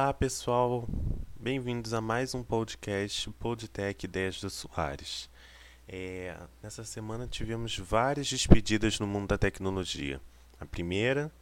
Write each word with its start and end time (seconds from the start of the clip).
Olá 0.00 0.14
pessoal, 0.14 0.88
bem-vindos 1.40 1.92
a 1.92 2.00
mais 2.00 2.32
um 2.32 2.40
podcast 2.40 3.28
Podtech 3.32 4.06
Ideias 4.06 4.40
do 4.40 4.48
Soares. 4.48 5.28
É, 5.88 6.38
nessa 6.62 6.84
semana 6.84 7.26
tivemos 7.26 7.76
várias 7.76 8.30
despedidas 8.30 9.00
no 9.00 9.08
mundo 9.08 9.26
da 9.26 9.36
tecnologia. 9.36 10.20
A 10.60 10.64
primeira 10.64 11.32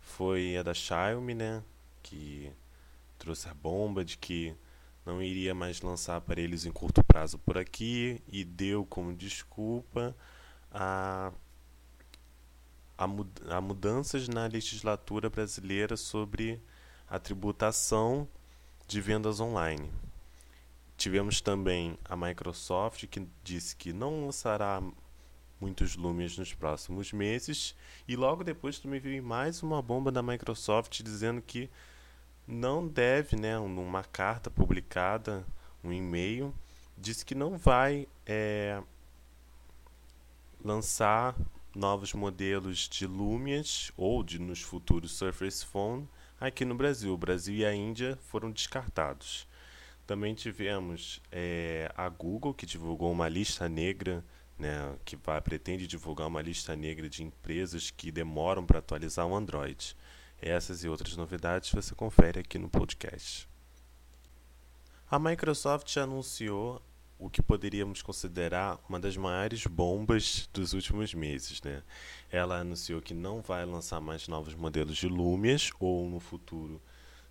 foi 0.00 0.56
a 0.56 0.64
da 0.64 0.74
Xiaomi, 0.74 1.34
né, 1.34 1.62
que 2.02 2.50
trouxe 3.16 3.48
a 3.48 3.54
bomba 3.54 4.04
de 4.04 4.18
que 4.18 4.56
não 5.06 5.22
iria 5.22 5.54
mais 5.54 5.80
lançar 5.80 6.16
aparelhos 6.16 6.66
em 6.66 6.72
curto 6.72 7.04
prazo 7.04 7.38
por 7.38 7.56
aqui 7.56 8.20
e 8.26 8.42
deu 8.44 8.84
como 8.84 9.14
desculpa 9.14 10.16
a, 10.72 11.32
a, 12.98 13.06
a 13.56 13.60
mudanças 13.60 14.26
na 14.26 14.48
legislatura 14.48 15.30
brasileira 15.30 15.96
sobre 15.96 16.60
a 17.10 17.18
tributação 17.18 18.28
de 18.86 19.00
vendas 19.00 19.40
online. 19.40 19.90
Tivemos 20.96 21.40
também 21.40 21.98
a 22.04 22.16
Microsoft 22.16 23.06
que 23.08 23.26
disse 23.42 23.74
que 23.74 23.92
não 23.92 24.26
lançará 24.26 24.80
muitos 25.60 25.96
Lumias 25.96 26.38
nos 26.38 26.54
próximos 26.54 27.12
meses 27.12 27.74
e 28.06 28.14
logo 28.14 28.44
depois 28.44 28.78
também 28.78 29.00
veio 29.00 29.22
mais 29.22 29.60
uma 29.60 29.82
bomba 29.82 30.12
da 30.12 30.22
Microsoft 30.22 31.02
dizendo 31.02 31.42
que 31.42 31.68
não 32.46 32.86
deve, 32.86 33.34
né, 33.36 33.58
numa 33.58 34.04
carta 34.04 34.48
publicada, 34.48 35.44
um 35.82 35.92
e-mail, 35.92 36.54
disse 36.96 37.24
que 37.24 37.34
não 37.34 37.58
vai 37.58 38.06
é, 38.24 38.80
lançar 40.62 41.34
novos 41.74 42.12
modelos 42.12 42.88
de 42.88 43.06
Lumias 43.06 43.90
ou 43.96 44.22
de 44.22 44.38
nos 44.38 44.60
futuros 44.60 45.12
Surface 45.12 45.64
Phone 45.64 46.08
aqui 46.40 46.64
no 46.64 46.74
Brasil. 46.74 47.12
O 47.12 47.18
Brasil 47.18 47.54
e 47.54 47.64
a 47.64 47.74
Índia 47.74 48.18
foram 48.28 48.50
descartados. 48.50 49.46
Também 50.06 50.34
tivemos 50.34 51.20
é, 51.30 51.92
a 51.96 52.08
Google, 52.08 52.54
que 52.54 52.66
divulgou 52.66 53.12
uma 53.12 53.28
lista 53.28 53.68
negra, 53.68 54.24
né, 54.58 54.96
que 55.04 55.14
vai, 55.16 55.40
pretende 55.40 55.86
divulgar 55.86 56.26
uma 56.26 56.42
lista 56.42 56.74
negra 56.74 57.08
de 57.08 57.22
empresas 57.22 57.90
que 57.90 58.10
demoram 58.10 58.64
para 58.64 58.80
atualizar 58.80 59.26
o 59.26 59.36
Android. 59.36 59.96
Essas 60.42 60.82
e 60.82 60.88
outras 60.88 61.16
novidades 61.16 61.70
você 61.70 61.94
confere 61.94 62.40
aqui 62.40 62.58
no 62.58 62.68
podcast. 62.68 63.48
A 65.10 65.18
Microsoft 65.18 65.96
anunciou 65.96 66.82
o 67.20 67.28
que 67.28 67.42
poderíamos 67.42 68.00
considerar 68.00 68.80
uma 68.88 68.98
das 68.98 69.14
maiores 69.14 69.66
bombas 69.66 70.48
dos 70.54 70.72
últimos 70.72 71.12
meses. 71.12 71.60
Né? 71.60 71.82
Ela 72.30 72.60
anunciou 72.60 73.02
que 73.02 73.12
não 73.12 73.42
vai 73.42 73.64
lançar 73.66 74.00
mais 74.00 74.26
novos 74.26 74.54
modelos 74.54 74.96
de 74.96 75.06
Lumias 75.06 75.70
ou 75.78 76.08
no 76.08 76.18
futuro 76.18 76.80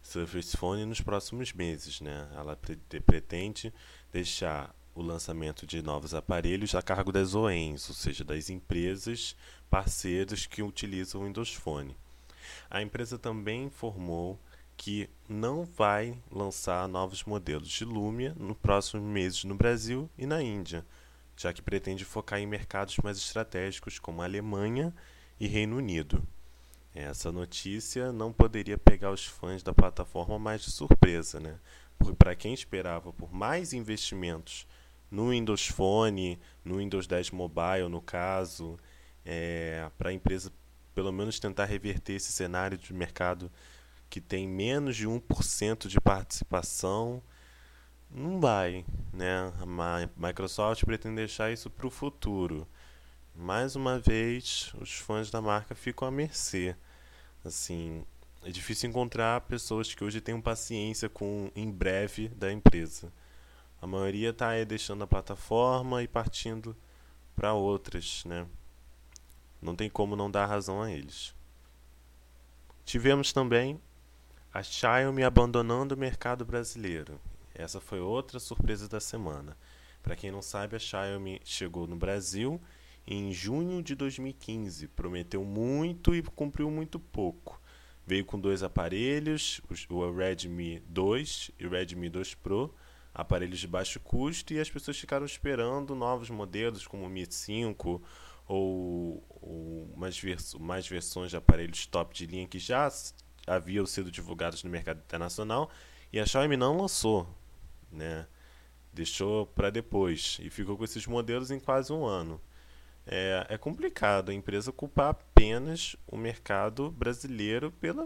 Surface 0.04 0.56
Phone 0.56 0.86
nos 0.86 1.02
próximos 1.02 1.52
meses. 1.52 2.00
Né? 2.02 2.30
Ela 2.36 2.56
pretende 3.04 3.73
deixar 4.12 4.73
o 4.94 5.02
lançamento 5.02 5.66
de 5.66 5.82
novos 5.82 6.14
aparelhos 6.14 6.76
a 6.76 6.84
cargo 6.84 7.12
das 7.12 7.34
OEMs, 7.34 7.90
ou 7.90 7.95
seja, 7.95 8.23
das 8.23 8.50
empresas 8.50 9.36
parceiras 9.72 10.45
que 10.45 10.61
utilizam 10.61 11.21
o 11.21 11.26
Windows 11.26 11.54
Phone. 11.54 11.98
A 12.70 12.82
empresa 12.82 13.17
também 13.17 13.66
informou 13.66 14.39
que 14.80 15.10
não 15.28 15.66
vai 15.66 16.17
lançar 16.32 16.88
novos 16.88 17.26
modelos 17.26 17.67
de 17.67 17.84
Lumia 17.84 18.34
no 18.40 18.56
próximo 18.56 19.04
meses 19.04 19.44
no 19.44 19.54
Brasil 19.54 20.10
e 20.17 20.26
na 20.26 20.42
Índia, 20.42 20.86
já 21.36 21.52
que 21.52 21.62
pretende 21.62 22.06
focar 22.06 22.40
em 22.40 22.48
mercados 22.48 22.95
mais 23.04 23.18
estratégicos 23.18 24.00
como 24.00 24.22
Alemanha 24.22 24.95
e 25.38 25.48
Reino 25.48 25.76
Unido. 25.76 26.23
Essa 26.95 27.30
notícia 27.30 28.14
não 28.14 28.32
poderia 28.32 28.78
pegar 28.78 29.12
os 29.12 29.26
fãs 29.26 29.62
da 29.62 29.73
plataforma 29.73 30.39
mais 30.39 30.62
de 30.62 30.72
surpresa, 30.72 31.42
né? 31.42 31.60
Porque 31.98 32.16
para 32.16 32.34
quem 32.34 32.54
esperava 32.54 33.12
por 33.12 33.34
mais 33.34 33.73
investimentos 33.73 34.66
no 35.12 35.32
Windows 35.32 35.68
Phone, 35.68 36.39
no 36.64 36.78
Windows 36.78 37.06
10 37.06 37.32
Mobile, 37.32 37.89
no 37.89 38.02
caso, 38.02 38.80
é, 39.26 39.92
para 39.98 40.10
a 40.10 40.14
empresa 40.14 40.54
pelo 40.95 41.12
menos 41.12 41.38
tentar 41.38 41.66
reverter 41.66 42.14
esse 42.14 42.32
cenário 42.32 42.78
de 42.78 42.94
mercado 42.94 43.52
que 44.09 44.20
tem 44.20 44.47
menos 44.47 44.95
de 44.95 45.08
1% 45.08 45.87
de 45.87 46.02
participação, 46.02 47.21
não 48.09 48.39
vai. 48.39 48.86
Né? 49.14 49.53
A 49.59 50.09
Microsoft 50.17 50.83
pretende 50.83 51.15
deixar 51.15 51.52
isso 51.52 51.70
para 51.70 51.87
o 51.87 51.92
futuro. 51.92 52.67
Mais 53.36 53.75
uma 53.75 53.99
vez, 53.99 54.73
os 54.81 54.93
fãs 54.93 55.30
da 55.30 55.42
marca 55.42 55.75
ficam 55.75 56.08
à 56.08 56.11
mercê. 56.11 56.75
Assim, 57.45 58.03
é 58.43 58.49
difícil 58.49 58.89
encontrar 58.89 59.42
pessoas 59.42 59.93
que 59.93 60.03
hoje 60.03 60.20
tenham 60.20 60.41
paciência 60.41 61.08
com 61.08 61.52
em 61.55 61.71
breve 61.71 62.30
da 62.30 62.52
empresa. 62.52 63.14
A 63.81 63.87
maioria 63.87 64.31
está 64.31 64.49
aí 64.49 64.65
deixando 64.65 65.03
a 65.03 65.08
plataforma 65.08 66.03
e 66.03 66.08
partindo 66.08 66.76
para 67.36 67.53
outras, 67.53 68.23
né? 68.26 68.45
Não 69.61 69.76
tem 69.76 69.89
como 69.89 70.15
não 70.15 70.30
dar 70.30 70.45
razão 70.45 70.81
a 70.81 70.91
eles. 70.91 71.33
Tivemos 72.83 73.31
também 73.31 73.80
a 74.52 74.64
Xiaomi 74.64 75.23
abandonando 75.23 75.93
o 75.93 75.98
mercado 75.98 76.43
brasileiro. 76.43 77.20
Essa 77.54 77.80
foi 77.80 77.99
outra 77.99 78.39
surpresa 78.39 78.87
da 78.87 78.99
semana. 78.99 79.55
Para 80.02 80.15
quem 80.15 80.32
não 80.32 80.42
sabe, 80.42 80.76
a 80.76 80.80
Xiaomi 80.80 81.39
chegou 81.43 81.86
no 81.86 81.95
Brasil 81.95 82.59
em 83.05 83.32
junho 83.32 83.83
de 83.83 83.93
2015. 83.93 84.88
Prometeu 84.88 85.43
muito 85.43 86.15
e 86.15 86.23
cumpriu 86.23 86.71
muito 86.71 86.99
pouco. 86.99 87.61
Veio 88.08 88.26
com 88.26 88.39
dois 88.39 88.64
aparelhos, 88.64 89.61
o 89.88 90.11
Redmi 90.11 90.80
2 90.88 91.52
e 91.59 91.67
o 91.67 91.70
Redmi 91.70 92.09
2 92.09 92.33
Pro, 92.33 92.73
aparelhos 93.14 93.59
de 93.59 93.67
baixo 93.67 93.99
custo, 93.99 94.52
e 94.52 94.59
as 94.59 94.70
pessoas 94.70 94.98
ficaram 94.98 95.27
esperando 95.27 95.93
novos 95.93 96.32
modelos 96.32 96.88
como 96.88 97.05
o 97.05 97.09
Mi 97.09 97.27
5 97.30 98.02
ou, 98.48 99.23
ou 99.30 99.93
mais, 99.95 100.17
vers 100.17 100.55
mais 100.55 100.88
versões 100.88 101.30
de 101.30 101.38
aparelhos 101.38 101.86
top 101.86 102.15
de 102.15 102.26
linha 102.26 102.48
que 102.48 102.58
já 102.58 102.89
haviam 103.49 103.86
sido 103.86 104.11
divulgados 104.11 104.64
no 104.64 104.70
mercado 104.70 104.99
internacional 104.99 105.70
e 106.11 106.20
a 106.20 106.26
Xiaomi 106.26 106.55
não 106.55 106.77
lançou, 106.77 107.27
né? 107.92 108.27
Deixou 108.93 109.45
para 109.45 109.70
depois 109.70 110.37
e 110.42 110.49
ficou 110.49 110.77
com 110.77 110.83
esses 110.83 111.05
modelos 111.05 111.52
em 111.52 111.59
quase 111.59 111.93
um 111.93 112.05
ano. 112.05 112.42
É, 113.05 113.45
é 113.49 113.58
complicado 113.58 114.30
a 114.30 114.33
empresa 114.33 114.71
culpar 114.71 115.09
apenas 115.09 115.95
o 116.08 116.17
mercado 116.17 116.92
brasileiro 116.92 117.71
pela, 117.71 118.05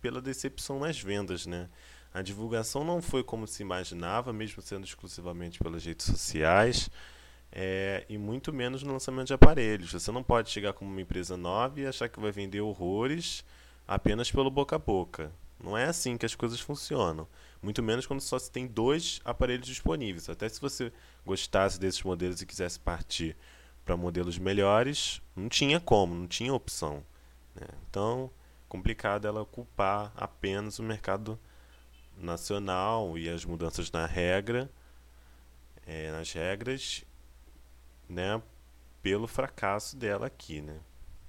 pela 0.00 0.20
decepção 0.20 0.80
nas 0.80 1.00
vendas, 1.00 1.46
né? 1.46 1.68
A 2.12 2.22
divulgação 2.22 2.82
não 2.82 3.02
foi 3.02 3.22
como 3.22 3.46
se 3.46 3.62
imaginava, 3.62 4.32
mesmo 4.32 4.62
sendo 4.62 4.84
exclusivamente 4.84 5.58
pelas 5.58 5.84
redes 5.84 6.06
sociais, 6.06 6.88
é, 7.52 8.04
e 8.08 8.16
muito 8.16 8.52
menos 8.52 8.82
no 8.82 8.92
lançamento 8.92 9.26
de 9.26 9.34
aparelhos. 9.34 9.92
Você 9.92 10.10
não 10.10 10.22
pode 10.22 10.50
chegar 10.50 10.72
como 10.72 10.90
uma 10.90 11.00
empresa 11.00 11.36
nova 11.36 11.80
e 11.80 11.86
achar 11.86 12.08
que 12.08 12.18
vai 12.18 12.32
vender 12.32 12.60
horrores 12.60 13.44
apenas 13.86 14.30
pelo 14.30 14.50
boca 14.50 14.76
a 14.76 14.78
boca. 14.78 15.32
Não 15.62 15.76
é 15.76 15.84
assim 15.84 16.16
que 16.16 16.26
as 16.26 16.34
coisas 16.34 16.60
funcionam. 16.60 17.26
Muito 17.62 17.82
menos 17.82 18.06
quando 18.06 18.20
só 18.20 18.38
se 18.38 18.50
tem 18.50 18.66
dois 18.66 19.20
aparelhos 19.24 19.66
disponíveis. 19.66 20.28
Até 20.28 20.48
se 20.48 20.60
você 20.60 20.92
gostasse 21.24 21.80
desses 21.80 22.02
modelos 22.02 22.40
e 22.40 22.46
quisesse 22.46 22.78
partir 22.78 23.36
para 23.84 23.96
modelos 23.96 24.38
melhores, 24.38 25.22
não 25.34 25.48
tinha 25.48 25.80
como, 25.80 26.14
não 26.14 26.26
tinha 26.26 26.52
opção. 26.52 27.02
Né? 27.54 27.66
Então, 27.88 28.30
complicado 28.68 29.26
ela 29.26 29.44
culpar 29.44 30.12
apenas 30.16 30.78
o 30.78 30.82
mercado 30.82 31.38
nacional 32.16 33.16
e 33.18 33.28
as 33.28 33.44
mudanças 33.44 33.90
na 33.90 34.06
regra, 34.06 34.70
é, 35.86 36.10
nas 36.10 36.32
regras, 36.32 37.04
né, 38.08 38.42
pelo 39.02 39.26
fracasso 39.26 39.96
dela 39.96 40.26
aqui, 40.26 40.60
né? 40.60 40.80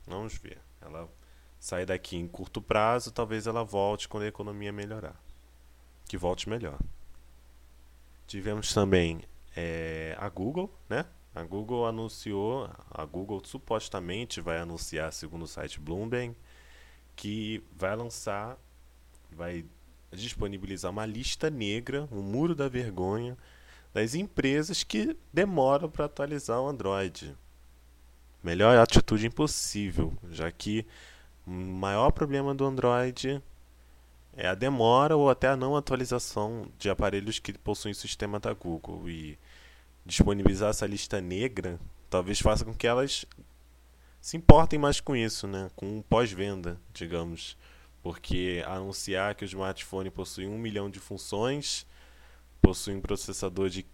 Vamos 0.05 0.35
ver. 0.37 0.59
Ela 0.81 1.09
sair 1.59 1.85
daqui 1.85 2.17
em 2.17 2.27
curto 2.27 2.61
prazo, 2.61 3.11
talvez 3.11 3.47
ela 3.47 3.63
volte 3.63 4.07
quando 4.07 4.23
a 4.23 4.27
economia 4.27 4.71
melhorar. 4.71 5.15
Que 6.07 6.17
volte 6.17 6.49
melhor. 6.49 6.79
Tivemos 8.25 8.73
também 8.73 9.21
é, 9.55 10.15
a 10.19 10.29
Google, 10.29 10.73
né? 10.89 11.05
A 11.33 11.43
Google 11.43 11.85
anunciou, 11.85 12.69
a 12.89 13.05
Google 13.05 13.41
supostamente 13.45 14.41
vai 14.41 14.57
anunciar, 14.57 15.13
segundo 15.13 15.43
o 15.43 15.47
site 15.47 15.79
Bloomberg, 15.79 16.35
que 17.15 17.63
vai 17.75 17.95
lançar, 17.95 18.57
vai 19.31 19.63
disponibilizar 20.11 20.91
uma 20.91 21.05
lista 21.05 21.49
negra, 21.49 22.07
um 22.11 22.21
muro 22.21 22.55
da 22.55 22.67
vergonha, 22.67 23.37
das 23.93 24.15
empresas 24.15 24.83
que 24.83 25.15
demoram 25.31 25.89
para 25.89 26.05
atualizar 26.05 26.59
o 26.59 26.67
Android. 26.67 27.35
Melhor 28.43 28.77
atitude 28.77 29.27
impossível, 29.27 30.13
já 30.31 30.51
que 30.51 30.85
o 31.47 31.51
maior 31.51 32.11
problema 32.11 32.53
do 32.53 32.65
Android 32.65 33.41
é 34.35 34.47
a 34.47 34.53
demora 34.53 35.15
ou 35.15 35.29
até 35.29 35.47
a 35.47 35.55
não 35.55 35.77
atualização 35.77 36.67
de 36.77 36.89
aparelhos 36.89 37.39
que 37.39 37.53
possuem 37.53 37.93
sistema 37.93 38.37
da 38.37 38.53
Google. 38.53 39.09
E 39.09 39.39
disponibilizar 40.05 40.69
essa 40.69 40.85
lista 40.85 41.21
negra 41.21 41.79
talvez 42.09 42.39
faça 42.39 42.65
com 42.65 42.73
que 42.73 42.85
elas 42.85 43.25
se 44.19 44.35
importem 44.35 44.77
mais 44.77 44.99
com 44.99 45.15
isso, 45.15 45.47
né? 45.47 45.69
com 45.75 46.01
pós-venda, 46.01 46.79
digamos. 46.93 47.57
Porque 48.03 48.63
anunciar 48.67 49.33
que 49.33 49.43
o 49.43 49.47
smartphone 49.47 50.09
possui 50.09 50.47
um 50.47 50.57
milhão 50.57 50.89
de 50.89 50.99
funções, 50.99 51.87
possui 52.61 52.93
um 52.93 53.01
processador 53.01 53.69
de 53.69 53.85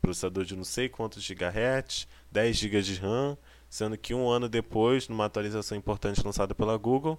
processador 0.00 0.44
de 0.44 0.56
não 0.56 0.64
sei 0.64 0.88
quantos 0.88 1.22
gigahertz, 1.22 2.08
10 2.32 2.56
GB 2.56 2.82
de 2.82 2.94
RAM, 2.96 3.38
sendo 3.72 3.96
que 3.96 4.12
um 4.12 4.28
ano 4.28 4.50
depois, 4.50 5.08
numa 5.08 5.24
atualização 5.24 5.78
importante 5.78 6.22
lançada 6.22 6.54
pela 6.54 6.76
Google, 6.76 7.18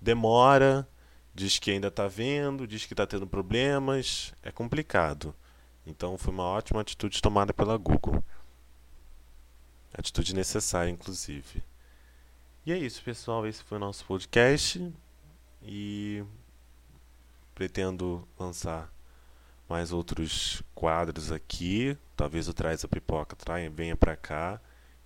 demora, 0.00 0.84
diz 1.32 1.60
que 1.60 1.70
ainda 1.70 1.86
está 1.86 2.08
vendo, 2.08 2.66
diz 2.66 2.86
que 2.86 2.92
está 2.92 3.06
tendo 3.06 3.24
problemas, 3.24 4.34
é 4.42 4.50
complicado. 4.50 5.32
Então 5.86 6.18
foi 6.18 6.34
uma 6.34 6.42
ótima 6.42 6.80
atitude 6.80 7.22
tomada 7.22 7.54
pela 7.54 7.76
Google. 7.76 8.20
Atitude 9.94 10.34
necessária, 10.34 10.90
inclusive. 10.90 11.62
E 12.66 12.72
é 12.72 12.76
isso, 12.76 13.00
pessoal. 13.04 13.46
Esse 13.46 13.62
foi 13.62 13.78
o 13.78 13.80
nosso 13.80 14.04
podcast. 14.04 14.92
E 15.62 16.24
pretendo 17.54 18.26
lançar 18.36 18.92
mais 19.68 19.92
outros 19.92 20.64
quadros 20.74 21.30
aqui. 21.30 21.96
Talvez 22.16 22.48
o 22.48 22.52
Traz 22.52 22.84
a 22.84 22.88
Pipoca 22.88 23.36
venha 23.72 23.96
para 23.96 24.16
cá. 24.16 24.60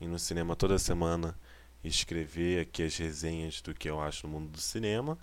E 0.04 0.06
no 0.06 0.18
cinema 0.18 0.54
toda 0.54 0.78
semana 0.78 1.34
escrever 1.82 2.60
aqui 2.60 2.82
as 2.82 2.94
resenhas 2.94 3.62
do 3.62 3.72
que 3.72 3.88
eu 3.88 4.02
acho 4.02 4.26
no 4.26 4.34
mundo 4.34 4.50
do 4.50 4.60
cinema. 4.60 5.18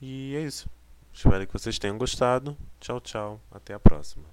E 0.00 0.36
é 0.36 0.42
isso. 0.42 0.70
Espero 1.12 1.44
que 1.44 1.52
vocês 1.52 1.76
tenham 1.76 1.98
gostado. 1.98 2.56
Tchau, 2.78 3.00
tchau. 3.00 3.40
Até 3.50 3.74
a 3.74 3.80
próxima. 3.80 4.24